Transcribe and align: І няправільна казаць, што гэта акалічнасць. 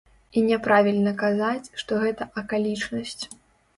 І 0.39 0.41
няправільна 0.45 1.13
казаць, 1.21 1.71
што 1.83 2.01
гэта 2.05 2.31
акалічнасць. 2.43 3.23